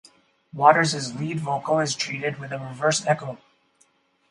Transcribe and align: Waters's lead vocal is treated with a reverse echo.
Waters's 0.51 1.13
lead 1.19 1.39
vocal 1.41 1.77
is 1.77 1.95
treated 1.95 2.39
with 2.39 2.51
a 2.51 2.57
reverse 2.57 3.05
echo. 3.05 3.37